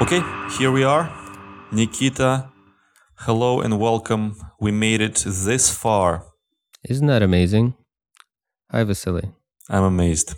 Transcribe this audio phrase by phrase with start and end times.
[0.00, 0.22] Okay,
[0.58, 1.08] here we are.
[1.70, 2.50] Nikita,
[3.18, 4.34] hello and welcome.
[4.58, 6.24] We made it this far.
[6.82, 7.74] Isn't that amazing?
[8.72, 9.30] Hi, Vasily.
[9.70, 10.34] I'm amazed.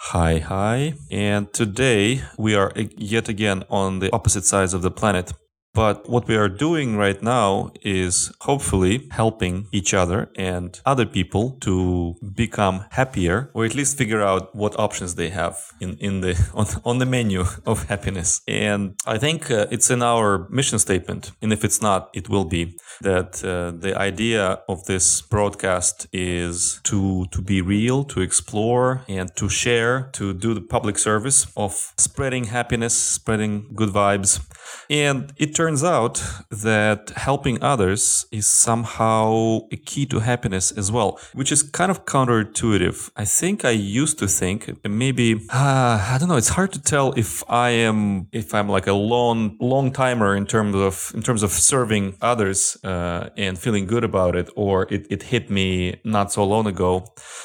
[0.00, 0.94] Hi, hi.
[1.10, 5.32] And today we are yet again on the opposite sides of the planet.
[5.74, 11.58] But what we are doing right now is hopefully helping each other and other people
[11.62, 16.34] to become happier or at least figure out what options they have in, in the
[16.54, 18.40] on, on the menu of happiness.
[18.46, 21.32] And I think uh, it's in our mission statement.
[21.42, 26.80] And if it's not, it will be that uh, the idea of this broadcast is
[26.84, 31.92] to to be real, to explore and to share, to do the public service of
[31.98, 34.40] spreading happiness, spreading good vibes.
[34.88, 36.14] And it turns out
[36.50, 42.04] that helping others is somehow a key to happiness as well, which is kind of
[42.04, 42.96] counterintuitive.
[43.16, 44.60] I think I used to think
[45.04, 45.28] maybe
[45.62, 46.40] uh, I don't know.
[46.44, 48.00] It's hard to tell if I am
[48.40, 49.38] if I'm like a long
[49.72, 54.32] long timer in terms of in terms of serving others uh, and feeling good about
[54.40, 55.68] it, or it, it hit me
[56.16, 56.90] not so long ago.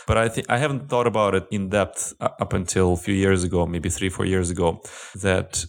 [0.08, 3.42] But I think I haven't thought about it in depth up until a few years
[3.48, 4.82] ago, maybe three four years ago,
[5.26, 5.66] that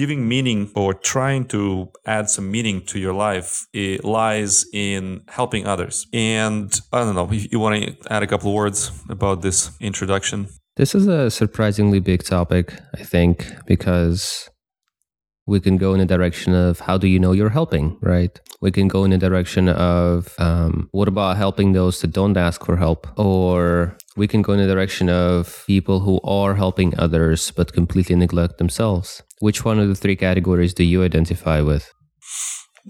[0.00, 1.75] giving meaning or trying to
[2.06, 6.06] add some meaning to your life it lies in helping others.
[6.12, 10.48] And I don't know, you, you want to add a couple words about this introduction?
[10.76, 14.50] This is a surprisingly big topic, I think, because
[15.46, 18.38] we can go in a direction of how do you know you're helping, right?
[18.60, 22.64] We can go in a direction of um, what about helping those that don't ask
[22.64, 23.06] for help?
[23.16, 28.16] Or we can go in the direction of people who are helping others but completely
[28.16, 29.22] neglect themselves.
[29.40, 31.92] Which one of the three categories do you identify with?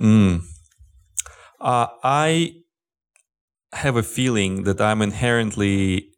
[0.00, 0.42] Mm.
[1.60, 2.52] Uh, I
[3.72, 6.10] have a feeling that I'm inherently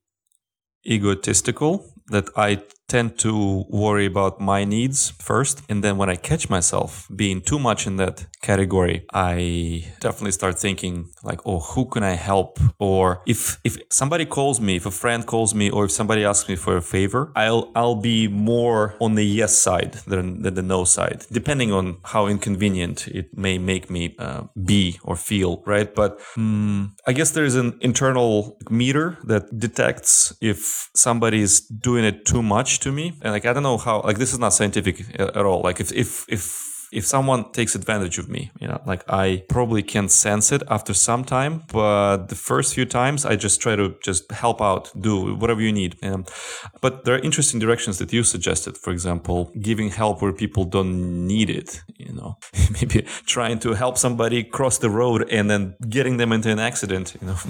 [0.87, 5.63] egotistical, that I tend to worry about my needs first.
[5.69, 10.59] And then when I catch myself being too much in that category, I definitely start
[10.59, 12.59] thinking like, oh, who can I help?
[12.79, 16.49] Or if if somebody calls me, if a friend calls me, or if somebody asks
[16.49, 20.63] me for a favor, I'll I'll be more on the yes side than, than the
[20.63, 25.95] no side, depending on how inconvenient it may make me uh, be or feel, right?
[25.95, 32.05] But um, I guess there is an internal meter that detects if somebody is doing
[32.05, 34.53] it too much to me and like i don't know how like this is not
[34.53, 38.67] scientific uh, at all like if if if if someone takes advantage of me, you
[38.67, 43.27] know, like I probably can sense it after some time, but the first few times
[43.27, 45.97] I just try to just help out, do whatever you need.
[46.81, 48.79] But there are interesting directions that you suggested.
[48.79, 52.39] For example, giving help where people don't need it, you know,
[52.73, 57.17] maybe trying to help somebody cross the road and then getting them into an accident,
[57.21, 57.37] you know.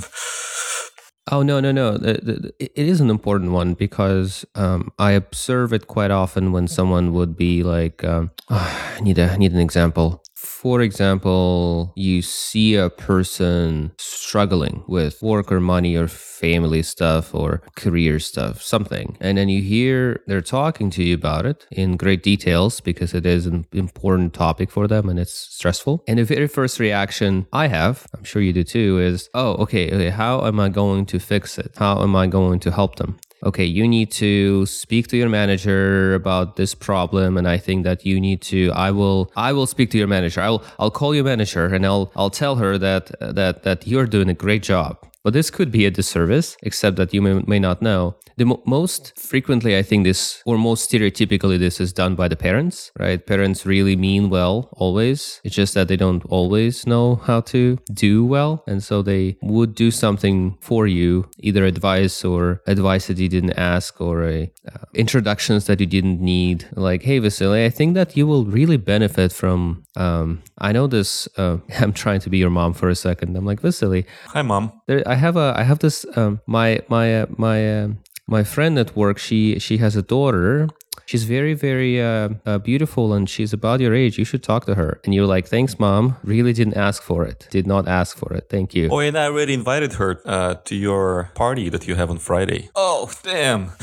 [1.31, 1.99] Oh no no no!
[2.01, 7.37] It is an important one because um, I observe it quite often when someone would
[7.37, 12.75] be like, um, oh, "I need a I need an example." For example, you see
[12.75, 19.17] a person struggling with work or money or family stuff or career stuff, something.
[19.21, 23.25] And then you hear they're talking to you about it in great details because it
[23.25, 26.03] is an important topic for them and it's stressful.
[26.09, 29.91] And the very first reaction I have, I'm sure you do too, is, oh, okay,
[29.93, 31.73] okay, how am I going to fix it?
[31.77, 33.19] How am I going to help them?
[33.43, 38.05] Okay, you need to speak to your manager about this problem, and I think that
[38.05, 38.71] you need to.
[38.75, 39.33] I will.
[39.37, 40.41] I will speak to your manager.
[40.41, 40.63] I'll.
[40.79, 42.13] I'll call your manager, and I'll.
[42.17, 45.08] I'll tell her that that that you're doing a great job.
[45.25, 48.17] But this could be a disservice, except that you may, may not know.
[48.37, 52.37] The mo- most frequently, I think this, or most stereotypically, this is done by the
[52.37, 53.25] parents, right?
[53.27, 55.41] Parents really mean well always.
[55.43, 58.63] It's just that they don't always know how to do well.
[58.69, 63.59] And so they would do something for you, either advice or advice that you didn't
[63.59, 66.67] ask or a, uh, introductions that you didn't need.
[66.77, 71.29] Like, hey, Vasily, I think that you will really benefit from, um, I know this,
[71.37, 73.37] uh, I'm trying to be your mom for a second.
[73.37, 74.07] I'm like, Vasily.
[74.27, 74.73] Hi, mom.
[74.87, 77.89] There, I have a I have this um, my my uh, my uh,
[78.27, 79.19] my friend at work.
[79.19, 80.69] She she has a daughter
[81.09, 84.19] she's very very uh, uh, beautiful and she's about your age.
[84.19, 85.01] You should talk to her.
[85.05, 86.17] And you're like thanks mom.
[86.23, 87.49] Really didn't ask for it.
[87.51, 88.45] Did not ask for it.
[88.51, 88.89] Thank you.
[88.93, 92.69] Oh and i already invited her uh, to your party that you have on friday.
[92.75, 93.73] Oh damn.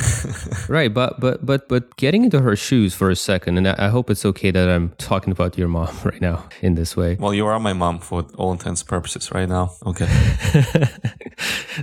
[0.68, 3.90] Right but but but but getting into her shoes for a second and I, I
[3.90, 7.18] hope it's okay that i'm talking about your mom right now in this way.
[7.20, 9.66] Well you are my mom for all intents and purposes right now.
[9.86, 10.10] Okay.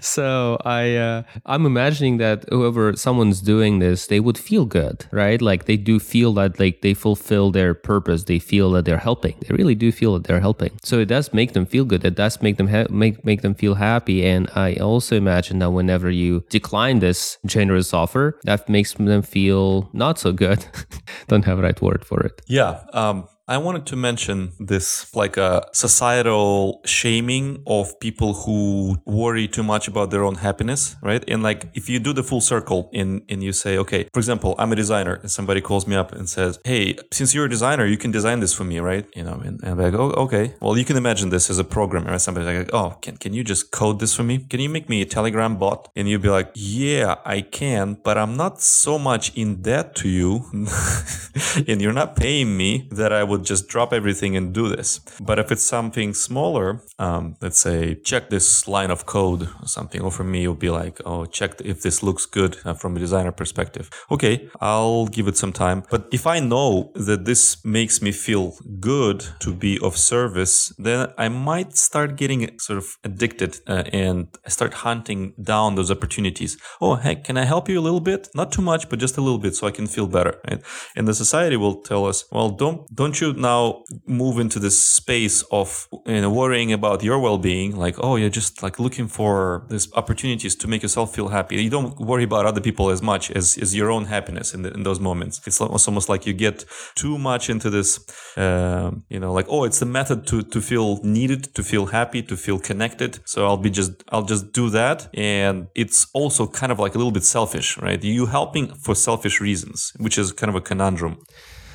[0.00, 5.31] So i uh, i'm imagining that whoever someone's doing this they would feel good right
[5.32, 5.42] right?
[5.42, 8.24] Like they do feel that like they fulfill their purpose.
[8.24, 9.34] They feel that they're helping.
[9.40, 10.72] They really do feel that they're helping.
[10.82, 12.04] So it does make them feel good.
[12.04, 14.18] It does make them ha- make make them feel happy.
[14.26, 19.88] And I also imagine that whenever you decline this generous offer, that makes them feel
[19.92, 20.66] not so good.
[21.28, 22.42] Don't have right word for it.
[22.46, 22.84] Yeah.
[22.92, 29.64] Um, I wanted to mention this like a societal shaming of people who worry too
[29.64, 31.24] much about their own happiness, right?
[31.26, 34.54] And like if you do the full circle and, and you say, okay, for example,
[34.58, 37.84] I'm a designer and somebody calls me up and says, Hey, since you're a designer,
[37.84, 39.06] you can design this for me, right?
[39.16, 40.54] You know, and, and I'm like, oh, okay.
[40.60, 42.12] Well, you can imagine this as a programmer.
[42.12, 42.20] Right?
[42.20, 44.38] Somebody's like, oh, can, can you just code this for me?
[44.38, 45.90] Can you make me a Telegram bot?
[45.96, 50.08] And you'd be like, yeah, I can, but I'm not so much in debt to
[50.08, 50.44] you
[51.66, 55.00] and you're not paying me that I would just drop everything and do this.
[55.20, 60.00] But if it's something smaller, um, let's say check this line of code or something,
[60.00, 63.00] or for me, it'll be like, oh, check if this looks good uh, from a
[63.00, 63.90] designer perspective.
[64.10, 65.82] Okay, I'll give it some time.
[65.90, 71.12] But if I know that this makes me feel good to be of service, then
[71.18, 76.56] I might start getting sort of addicted uh, and start hunting down those opportunities.
[76.80, 78.28] Oh, hey, can I help you a little bit?
[78.34, 80.40] Not too much, but just a little bit so I can feel better.
[80.48, 80.62] Right?
[80.96, 85.42] And the society will tell us, well, don't don't you now move into this space
[85.50, 89.86] of you know, worrying about your well-being like oh you're just like looking for these
[89.94, 91.62] opportunities to make yourself feel happy.
[91.62, 94.70] You don't worry about other people as much as, as your own happiness in, the,
[94.76, 95.40] in those moments.
[95.46, 96.64] It's almost like you get
[96.94, 97.90] too much into this
[98.36, 102.22] uh, you know like oh it's the method to, to feel needed to feel happy
[102.22, 103.20] to feel connected.
[103.24, 105.08] So i'll be just i'll just do that.
[105.14, 108.02] And it's also kind of like a little bit selfish right?
[108.02, 111.14] You helping for selfish reasons which is kind of a conundrum.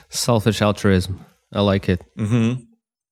[0.09, 2.01] Selfish altruism I like it.
[2.17, 2.63] Mm-hmm.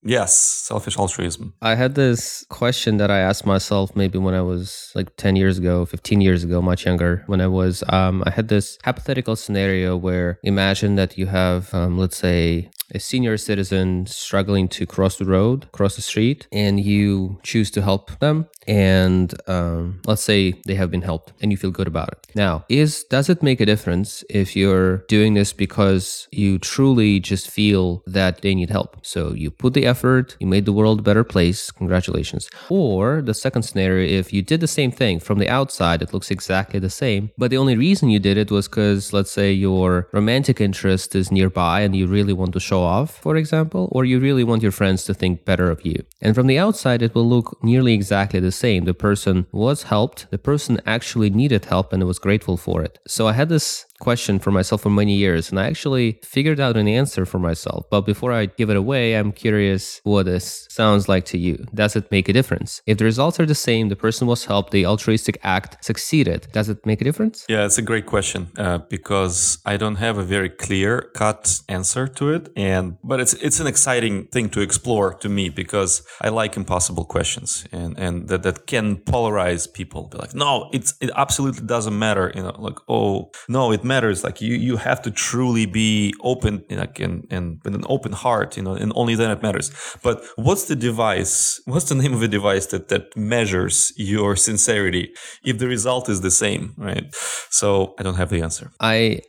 [0.07, 1.55] Yes, selfish altruism.
[1.63, 5.57] I had this question that I asked myself maybe when I was like 10 years
[5.57, 7.23] ago, 15 years ago, much younger.
[7.25, 11.97] When I was, um, I had this hypothetical scenario where imagine that you have, um,
[11.97, 17.39] let's say, a senior citizen struggling to cross the road, cross the street, and you
[17.43, 18.47] choose to help them.
[18.67, 22.27] And um, let's say they have been helped and you feel good about it.
[22.35, 27.49] Now, is does it make a difference if you're doing this because you truly just
[27.49, 29.05] feel that they need help?
[29.05, 32.49] So you put the effort, you made the world a better place, congratulations.
[32.69, 36.31] Or the second scenario, if you did the same thing from the outside, it looks
[36.31, 40.07] exactly the same, but the only reason you did it was because, let's say, your
[40.11, 44.03] romantic interest is nearby and you really want to show show off, for example, or
[44.05, 45.97] you really want your friends to think better of you.
[46.21, 48.81] And from the outside, it will look nearly exactly the same.
[48.83, 52.99] The person was helped, the person actually needed help and was grateful for it.
[53.07, 56.75] So I had this question for myself for many years and I actually figured out
[56.77, 57.81] an answer for myself.
[57.89, 60.45] But before I give it away, I'm curious what this
[60.79, 61.55] sounds like to you.
[61.81, 62.71] Does it make a difference?
[62.85, 66.67] If the results are the same, the person was helped, the altruistic act succeeded, does
[66.73, 67.45] it make a difference?
[67.53, 71.43] Yeah, it's a great question uh, because I don't have a very clear cut
[71.77, 72.43] answer to it.
[72.55, 75.91] And but it's it's an exciting thing to explore to me because
[76.25, 80.01] I like impossible questions and, and that, that can polarize people.
[80.11, 82.25] Be like, no, it's it absolutely doesn't matter.
[82.35, 83.94] You know, like, oh no, it matters.
[84.23, 88.57] Like you, you have to truly be open, like, and, and with an open heart,
[88.57, 89.71] you know, and only then it matters.
[90.03, 91.61] But what's the device?
[91.65, 95.13] What's the name of a device that, that measures your sincerity
[95.43, 97.05] if the result is the same, right?
[97.49, 98.71] So I don't have the answer.
[98.79, 99.21] I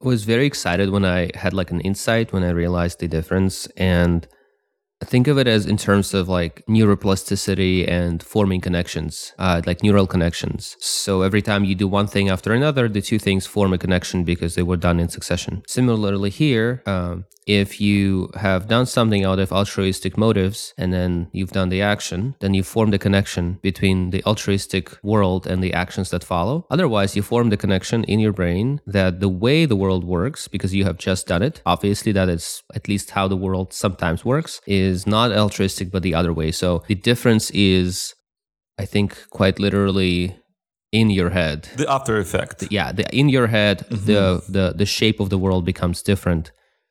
[0.00, 3.66] was very excited when I had like an insight when I realized the difference.
[3.76, 4.26] And
[5.04, 10.06] think of it as in terms of like neuroplasticity and forming connections, uh, like neural
[10.06, 10.76] connections.
[10.80, 14.24] So every time you do one thing after another, the two things form a connection
[14.24, 15.62] because they were done in succession.
[15.66, 21.50] Similarly, here, um, if you have done something out of altruistic motives and then you've
[21.50, 26.10] done the action, then you form the connection between the altruistic world and the actions
[26.10, 26.66] that follow.
[26.70, 30.74] Otherwise, you form the connection in your brain that the way the world works, because
[30.74, 34.60] you have just done it, obviously, that is at least how the world sometimes works,
[34.94, 36.50] is not altruistic, but the other way.
[36.62, 38.14] So the difference is,
[38.82, 40.16] I think, quite literally
[40.92, 44.06] in your head the after effect yeah the, in your head mm-hmm.
[44.06, 46.50] the, the the shape of the world becomes different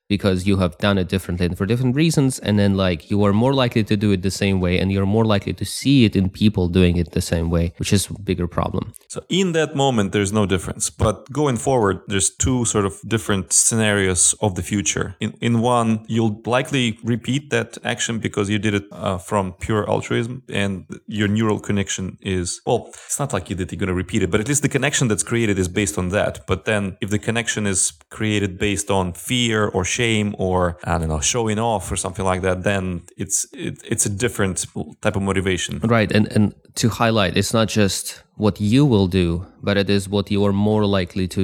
[0.09, 3.31] because you have done it differently and for different reasons and then like you are
[3.31, 6.15] more likely to do it the same way and you're more likely to see it
[6.15, 8.93] in people doing it the same way which is a bigger problem.
[9.07, 13.53] So in that moment there's no difference but going forward there's two sort of different
[13.53, 15.15] scenarios of the future.
[15.19, 19.87] In, in one you'll likely repeat that action because you did it uh, from pure
[19.89, 23.93] altruism and your neural connection is well it's not like you that you're going to
[23.93, 26.45] repeat it but at least the connection that's created is based on that.
[26.47, 31.09] But then if the connection is created based on fear or shame or I don't
[31.09, 32.83] know showing off or something like that, then
[33.17, 34.65] it's it, it's a different
[35.01, 35.79] type of motivation.
[35.97, 40.07] Right, and and to highlight, it's not just what you will do, but it is
[40.09, 41.43] what you are more likely to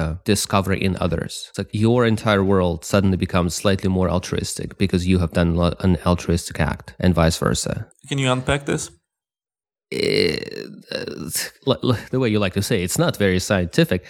[0.00, 1.32] uh, discover in others.
[1.48, 5.98] It's like your entire world suddenly becomes slightly more altruistic because you have done an
[6.06, 7.74] altruistic act, and vice versa.
[8.08, 8.90] Can you unpack this?
[9.90, 14.02] It, uh, the way you like to say, it's not very scientific.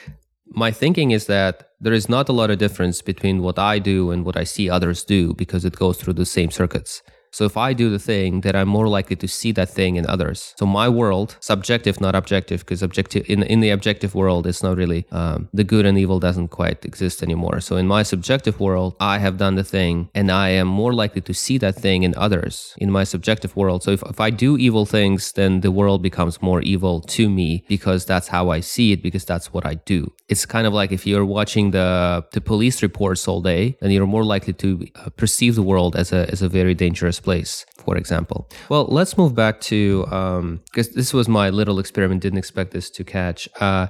[0.55, 4.11] My thinking is that there is not a lot of difference between what I do
[4.11, 7.03] and what I see others do because it goes through the same circuits.
[7.33, 10.07] So if I do the thing, then I'm more likely to see that thing in
[10.07, 10.55] others.
[10.59, 14.77] So my world, subjective, not objective, because objective in in the objective world, it's not
[14.77, 17.61] really um, the good and evil doesn't quite exist anymore.
[17.61, 21.23] So in my subjective world, I have done the thing, and I am more likely
[21.23, 23.83] to see that thing in others in my subjective world.
[23.83, 27.65] So if, if I do evil things, then the world becomes more evil to me
[27.69, 30.13] because that's how I see it, because that's what I do.
[30.29, 34.07] It's kind of like if you're watching the the police reports all day, then you're
[34.07, 37.97] more likely to uh, perceive the world as a as a very dangerous place, for
[37.97, 38.49] example.
[38.69, 42.23] Well, let's move back to because um, this was my little experiment.
[42.23, 43.49] Didn't expect this to catch.
[43.61, 43.89] Uh,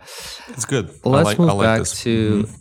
[0.49, 0.91] it's good.
[1.05, 2.03] Let's like, move like back this.
[2.03, 2.43] to.
[2.45, 2.57] Mm-hmm.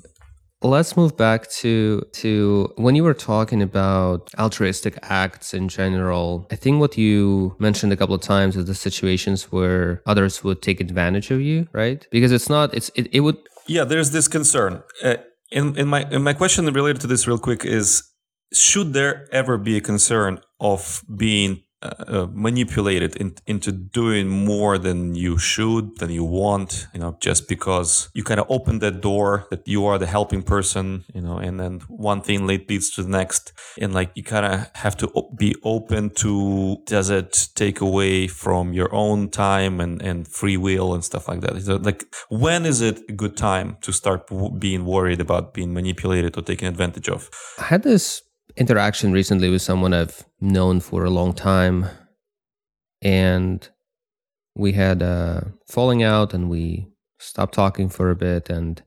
[0.64, 6.48] Let's move back to to when you were talking about altruistic acts in general.
[6.52, 10.62] I think what you mentioned a couple of times is the situations where others would
[10.62, 12.06] take advantage of you, right?
[12.12, 14.84] Because it's not it's it, it would Yeah, there's this concern.
[15.04, 15.16] Uh,
[15.52, 18.04] in in my in my question related to this real quick is
[18.54, 24.78] should there ever be a concern of being uh, uh, manipulated in, into doing more
[24.78, 29.02] than you should, than you want, you know, just because you kind of open that
[29.02, 33.02] door that you are the helping person, you know, and then one thing leads to
[33.02, 33.52] the next.
[33.80, 38.74] And like you kind of have to be open to does it take away from
[38.74, 41.60] your own time and, and free will and stuff like that?
[41.64, 46.38] So like, when is it a good time to start being worried about being manipulated
[46.38, 47.32] or taken advantage of?
[47.58, 48.22] I had this
[48.56, 51.86] interaction recently with someone I've known for a long time,
[53.02, 53.68] and
[54.56, 56.88] we had a falling out, and we
[57.20, 58.82] stopped talking for a bit, and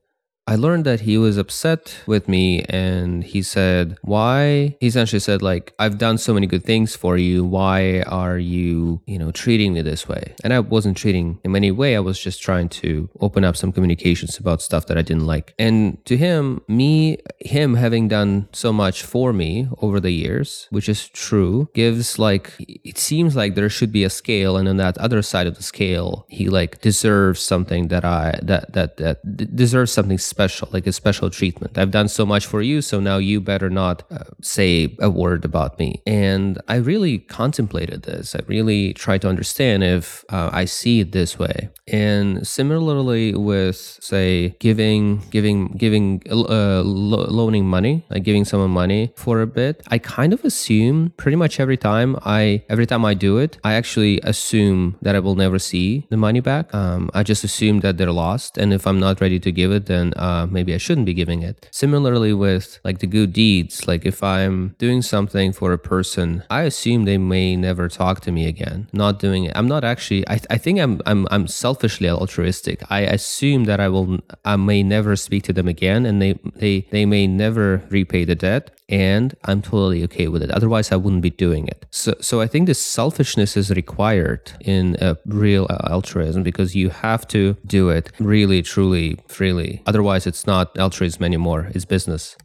[0.47, 4.77] I learned that he was upset with me and he said, Why?
[4.79, 7.43] He essentially said, like, I've done so many good things for you.
[7.43, 10.35] Why are you, you know, treating me this way?
[10.43, 11.95] And I wasn't treating him any way.
[11.95, 15.55] I was just trying to open up some communications about stuff that I didn't like.
[15.57, 20.87] And to him, me, him having done so much for me over the years, which
[20.87, 24.57] is true, gives like, it seems like there should be a scale.
[24.57, 28.73] And on that other side of the scale, he like deserves something that I, that,
[28.73, 31.77] that, that deserves something like a special treatment.
[31.77, 35.45] I've done so much for you, so now you better not uh, say a word
[35.45, 36.01] about me.
[36.05, 38.35] And I really contemplated this.
[38.35, 41.69] I really tried to understand if uh, I see it this way.
[41.87, 49.13] And similarly with, say, giving, giving, giving, uh, lo- loaning money, like giving someone money
[49.15, 53.13] for a bit, I kind of assume pretty much every time I, every time I
[53.13, 56.73] do it, I actually assume that I will never see the money back.
[56.73, 59.85] Um, I just assume that they're lost, and if I'm not ready to give it,
[59.85, 61.55] then uh, maybe I shouldn't be giving it.
[61.71, 66.61] Similarly, with like the good deeds, like if I'm doing something for a person, I
[66.71, 68.87] assume they may never talk to me again.
[69.03, 69.53] Not doing it.
[69.55, 70.21] I'm not actually.
[70.27, 72.77] I, I think I'm I'm I'm selfishly altruistic.
[72.89, 74.09] I assume that I will
[74.53, 78.35] I may never speak to them again, and they they they may never repay the
[78.35, 80.51] debt and I'm totally okay with it.
[80.51, 81.85] Otherwise, I wouldn't be doing it.
[81.89, 87.27] So, so I think this selfishness is required in a real altruism because you have
[87.29, 89.81] to do it really, truly, freely.
[89.85, 92.35] Otherwise, it's not altruism anymore; it's business.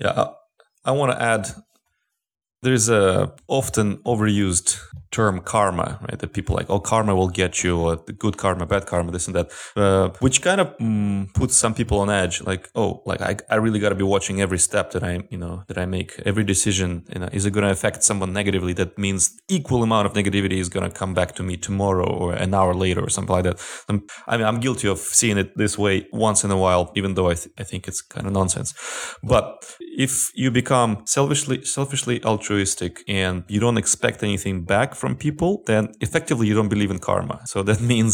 [0.00, 0.32] Yeah, I,
[0.84, 1.48] I want to add.
[2.62, 4.78] There's a often overused
[5.12, 6.18] term karma, right?
[6.18, 9.36] That people like, oh, karma will get you, or good karma, bad karma, this and
[9.36, 12.42] that, uh, which kind of mm, puts some people on edge.
[12.42, 15.38] Like, oh, like I, I really got to be watching every step that I, you
[15.38, 16.18] know, that I make.
[16.24, 18.72] Every decision, you know, is it going to affect someone negatively?
[18.72, 22.32] That means equal amount of negativity is going to come back to me tomorrow or
[22.34, 23.60] an hour later or something like that.
[23.88, 27.14] I'm, I mean, I'm guilty of seeing it this way once in a while, even
[27.14, 28.72] though I, th- I think it's kind of nonsense.
[29.22, 35.50] But if you become selfishly, selfishly altruistic and you don't expect anything back from people,
[35.66, 37.36] then effectively you don't believe in karma.
[37.52, 38.12] So that means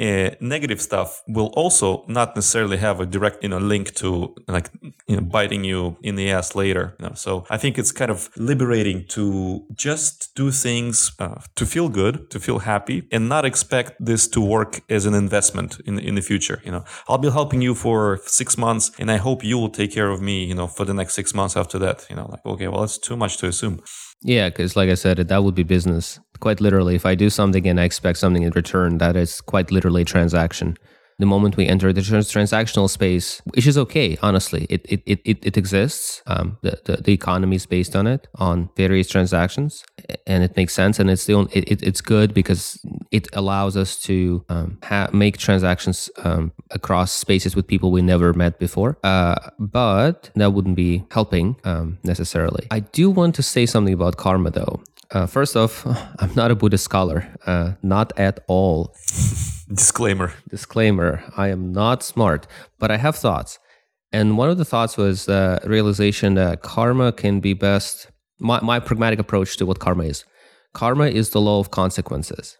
[0.00, 1.88] uh, negative stuff will also
[2.18, 4.08] not necessarily have a direct, you know, link to
[4.56, 4.68] like
[5.10, 6.84] you know biting you in the ass later.
[6.98, 7.14] You know?
[7.14, 8.18] So I think it's kind of
[8.52, 9.24] liberating to
[9.86, 14.40] just do things uh, to feel good, to feel happy, and not expect this to
[14.56, 16.58] work as an investment in in the future.
[16.66, 17.98] You know, I'll be helping you for
[18.40, 20.36] six months, and I hope you will take care of me.
[20.50, 22.06] You know, for the next six months after that.
[22.10, 23.76] You know, like okay, well, it's too much to assume.
[24.22, 26.18] Yeah, because like I said, that would be business.
[26.40, 29.70] Quite literally, if I do something and I expect something in return, that is quite
[29.70, 30.76] literally a transaction.
[31.18, 35.20] The moment we enter the trans- transactional space, which is okay, honestly, it it it,
[35.24, 36.22] it, exists.
[36.26, 39.84] Um, the, the the economy is based on it, on various transactions,
[40.26, 43.76] and it makes sense, and it's the only, it, it it's good because it allows
[43.76, 48.98] us to um, ha- make transactions um, across spaces with people we never met before.
[49.02, 52.66] Uh, but that wouldn't be helping um, necessarily.
[52.70, 54.82] I do want to say something about karma, though.
[55.10, 55.86] Uh, first off,
[56.18, 58.94] I'm not a Buddhist scholar, uh, not at all.
[59.72, 60.32] Disclaimer.
[60.48, 62.46] Disclaimer I am not smart,
[62.78, 63.58] but I have thoughts.
[64.12, 68.80] And one of the thoughts was the realization that karma can be best, my, my
[68.80, 70.24] pragmatic approach to what karma is.
[70.72, 72.56] Karma is the law of consequences.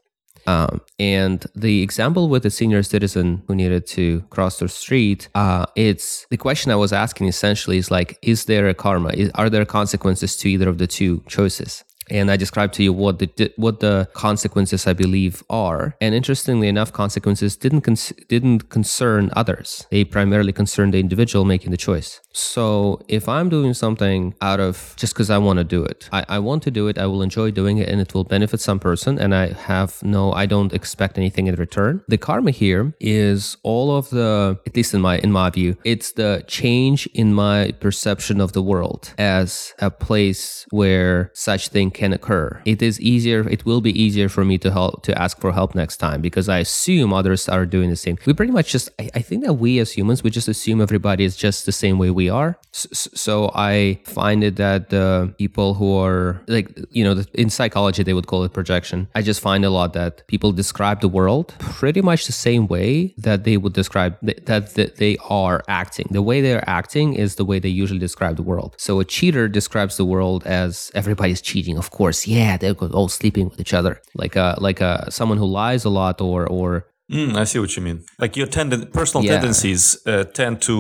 [0.47, 5.67] Um, and the example with the senior citizen who needed to cross the street, uh,
[5.77, 9.11] it's the question I was asking essentially is like, is there a karma?
[9.11, 11.85] Is, are there consequences to either of the two choices?
[12.11, 15.97] And I described to you what the what the consequences I believe are.
[16.01, 17.97] And interestingly enough, consequences didn't con-
[18.29, 19.87] didn't concern others.
[19.91, 22.21] They primarily concerned the individual making the choice.
[22.33, 26.25] So if I'm doing something out of just because I want to do it, I,
[26.29, 26.99] I want to do it.
[26.99, 29.19] I will enjoy doing it, and it will benefit some person.
[29.19, 32.03] And I have no, I don't expect anything in return.
[32.09, 36.13] The karma here is all of the, at least in my in my view, it's
[36.13, 42.13] the change in my perception of the world as a place where such thing can
[42.19, 42.47] occur.
[42.65, 45.71] It is easier, it will be easier for me to help to ask for help
[45.83, 48.17] next time because I assume others are doing the same.
[48.27, 51.25] We pretty much just I, I think that we as humans we just assume everybody
[51.31, 52.51] is just the same way we are.
[52.73, 52.89] So,
[53.25, 53.35] so
[53.73, 58.29] I find it that the people who are like you know in psychology they would
[58.31, 58.99] call it projection.
[59.15, 63.15] I just find a lot that people describe the world pretty much the same way
[63.19, 66.07] that they would describe th- that, that they are acting.
[66.11, 68.75] The way they're acting is the way they usually describe the world.
[68.79, 71.77] So a cheater describes the world as everybody's cheating.
[71.79, 74.01] Of course, yeah, they're all sleeping with each other.
[74.15, 77.75] Like a like a someone who lies a lot or or Mm, I see what
[77.75, 78.05] you mean.
[78.19, 79.33] Like your tend- personal Yeah.
[79.39, 80.75] tendencies uh, tend to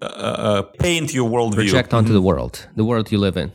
[0.00, 1.56] uh, uh, paint your worldview.
[1.70, 3.52] project onto the world, the world you live in.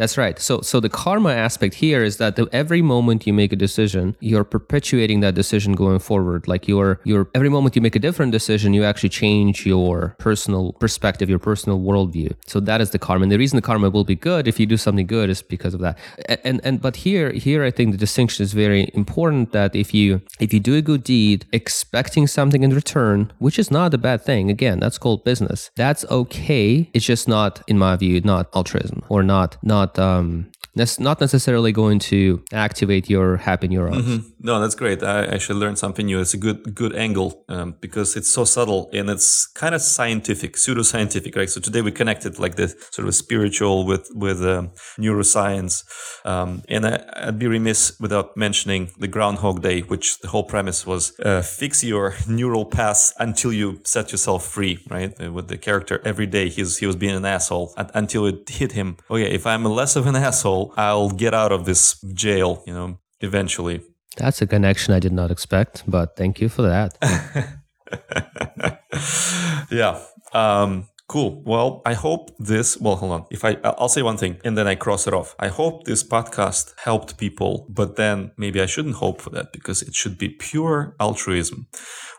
[0.00, 0.38] That's right.
[0.38, 4.16] So, so the karma aspect here is that the, every moment you make a decision,
[4.20, 6.48] you're perpetuating that decision going forward.
[6.48, 10.72] Like you're, you're every moment you make a different decision, you actually change your personal
[10.84, 12.32] perspective, your personal worldview.
[12.46, 13.24] So that is the karma.
[13.24, 15.74] And the reason the karma will be good if you do something good is because
[15.74, 15.98] of that.
[16.30, 19.52] A- And and but here, here I think the distinction is very important.
[19.52, 23.70] That if you if you do a good deed, expecting something in return, which is
[23.70, 24.50] not a bad thing.
[24.50, 25.70] Again, that's called business.
[25.76, 26.88] That's okay.
[26.94, 31.72] It's just not, in my view, not altruism or not not um that's not necessarily
[31.72, 34.06] going to activate your happy neurons.
[34.06, 34.22] Mhm.
[34.38, 35.02] No, that's great.
[35.02, 36.20] I actually learned something new.
[36.20, 40.54] It's a good good angle um, because it's so subtle and it's kind of scientific,
[40.56, 41.50] pseudoscientific, right?
[41.50, 45.84] So today we connected like the sort of spiritual with with um, neuroscience,
[46.24, 50.86] um, and I, I'd be remiss without mentioning the Groundhog Day, which the whole premise
[50.86, 55.12] was uh, fix your neural paths until you set yourself free, right?
[55.20, 58.72] Uh, With the character every day, he's he was being an asshole until it hit
[58.72, 58.96] him.
[59.10, 62.98] Okay, if I'm less of an asshole, I'll get out of this jail, you know,
[63.20, 63.80] eventually.
[64.18, 66.98] That's a connection I did not expect, but thank you for that.
[69.70, 69.98] yeah.
[70.34, 71.42] Um, cool.
[71.44, 72.78] Well, I hope this.
[72.80, 73.24] Well, hold on.
[73.32, 75.34] If I, I'll say one thing and then I cross it off.
[75.40, 79.82] I hope this podcast helped people, but then maybe I shouldn't hope for that because
[79.82, 81.66] it should be pure altruism.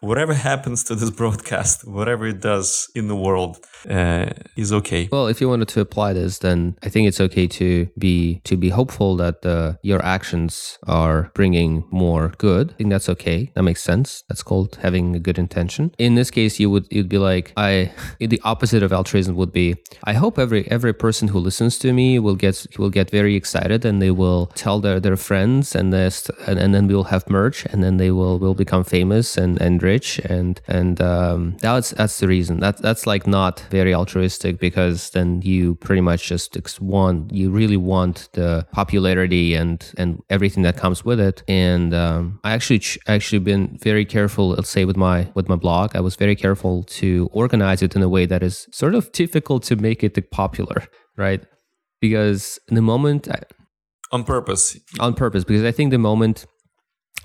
[0.02, 4.26] Whatever happens to this broadcast, whatever it does in the world, uh,
[4.58, 5.08] is okay.
[5.12, 8.58] Well, if you wanted to apply this, then I think it's okay to be to
[8.58, 12.72] be hopeful that uh, your actions are bringing more good.
[12.72, 13.52] I think that's okay.
[13.56, 14.24] That makes sense.
[14.28, 15.94] That's called having a good intention.
[15.98, 17.92] In this case, you would you'd be like I.
[18.32, 22.20] The opposite of altruism would be I hope every every person who listens to me
[22.20, 26.30] will get will get very excited and they will tell their their friends and this
[26.48, 29.84] and, and then we'll have merch and then they will will become famous and and
[29.84, 32.60] rich and and um, that's that's the reason.
[32.60, 37.78] That that's like not very altruistic because then you pretty much just want you really
[37.78, 41.44] want the popularity and and everything that comes with it.
[41.48, 44.50] And um, I actually actually been very careful.
[44.50, 48.02] Let's say with my with my blog, I was very careful to organize it in
[48.02, 50.84] a way that is sort of difficult to make it popular,
[51.18, 51.44] right?
[52.00, 53.42] Because the moment I,
[54.12, 54.78] On purpose.
[55.00, 56.46] on purpose because I think the moment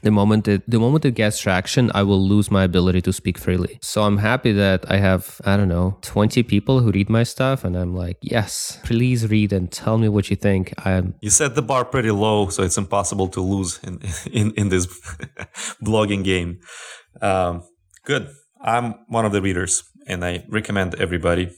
[0.02, 3.38] the moment it the moment it gets traction, I will lose my ability to speak
[3.38, 3.78] freely.
[3.82, 7.64] So I'm happy that I have I don't know 20 people who read my stuff,
[7.64, 10.74] and I'm like, yes, please read and tell me what you think.
[10.86, 14.68] I'm You set the bar pretty low, so it's impossible to lose in in, in
[14.68, 14.86] this
[15.82, 16.58] blogging game.
[17.22, 17.62] Um,
[18.04, 18.28] good.
[18.62, 21.50] I'm one of the readers, and I recommend everybody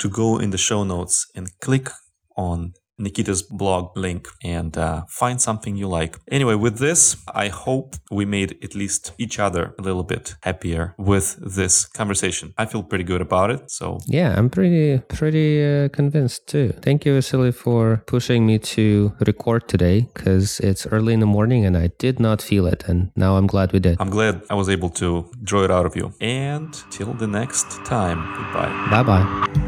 [0.00, 1.88] to go in the show notes and click
[2.36, 6.18] on Nikita's blog link and uh, find something you like.
[6.30, 10.94] Anyway, with this, I hope we made at least each other a little bit happier
[10.98, 12.54] with this conversation.
[12.58, 13.70] I feel pretty good about it.
[13.70, 16.72] So yeah, I'm pretty pretty uh, convinced too.
[16.82, 21.64] Thank you, Vasily, for pushing me to record today because it's early in the morning
[21.64, 23.96] and I did not feel it, and now I'm glad we did.
[24.00, 26.12] I'm glad I was able to draw it out of you.
[26.20, 28.72] And till the next time, goodbye.
[28.90, 29.67] Bye bye.